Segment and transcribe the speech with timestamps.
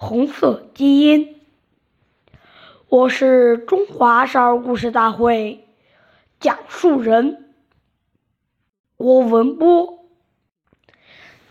[0.00, 1.40] 红色基因，
[2.88, 5.66] 我是中华少儿故事大会
[6.38, 7.52] 讲述人
[8.96, 10.06] 郭文波，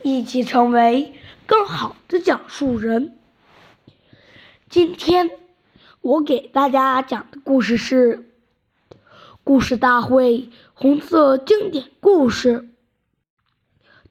[0.02, 1.14] 一起成为
[1.46, 3.20] 更好的讲述人。
[4.70, 5.30] 今天
[6.00, 8.18] 我给大家讲的故事是
[9.44, 12.62] 《故事大会红色经典故事》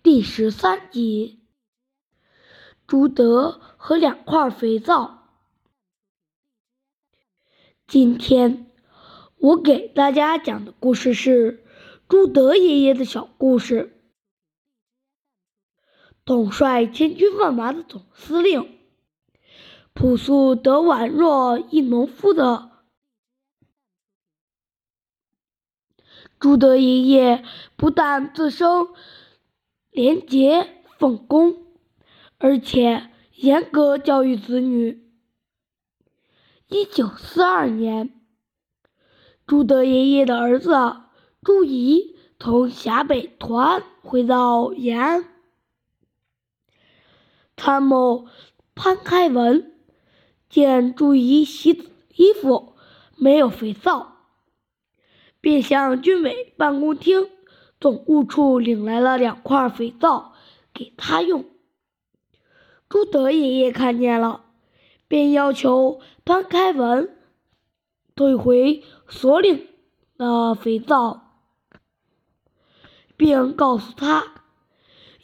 [0.03, 1.41] 第十三集。
[2.87, 5.29] 朱德和两块肥皂。
[7.89, 8.71] 今天
[9.39, 11.65] 我给大家讲的故事是
[12.09, 13.93] 朱德爷爷的小故事。
[16.25, 18.79] 统帅千军万马的总司令，
[19.93, 22.71] 朴素得宛若一农夫的
[26.39, 27.45] 朱德爷爷，
[27.77, 28.69] 不但自身
[29.91, 31.66] 廉洁奉公。
[32.39, 35.03] 而且严格教育子女。
[36.69, 38.13] 一九四二年，
[39.47, 40.71] 朱德爷爷的儿子
[41.43, 45.25] 朱仪从陕北团回到延安，
[47.57, 48.27] 参谋
[48.75, 49.73] 潘开文
[50.51, 52.75] 见朱仪洗衣服
[53.17, 54.17] 没有肥皂，
[55.41, 57.31] 便向军委办公厅
[57.81, 60.35] 总务处领来了两块肥皂
[60.75, 61.45] 给他用。
[62.89, 64.45] 朱德爷爷看见了，
[65.09, 67.17] 便要求潘开文
[68.15, 69.67] 退回所领
[70.17, 71.41] 的肥皂，
[73.17, 74.43] 并告诉他，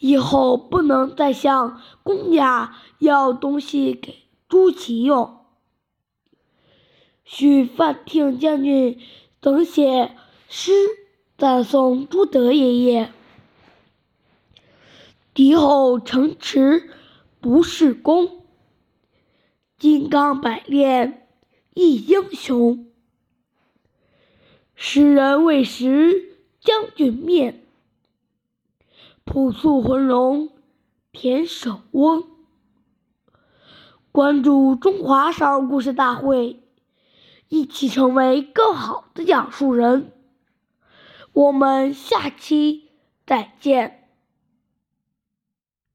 [0.00, 5.38] 以后不能再向公家要东西给朱祁用。
[7.24, 9.00] 许范挺将军
[9.40, 10.16] 曾写
[10.48, 10.72] 诗
[11.38, 13.12] 赞颂朱德爷爷
[15.32, 16.90] ：“敌后城池。”
[17.42, 18.44] 不是功，
[19.76, 21.26] 金刚百炼
[21.74, 22.86] 一英雄。
[24.76, 27.66] 诗人未识将军面，
[29.24, 30.50] 朴素浑融
[31.10, 32.28] 田守翁。
[34.12, 36.62] 关注中华少儿故事大会，
[37.48, 40.12] 一起成为更好的讲述人。
[41.32, 42.90] 我们下期
[43.26, 44.01] 再见。